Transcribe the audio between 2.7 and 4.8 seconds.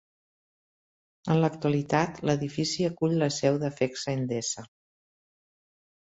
acull la seu de Fecsa-Endesa.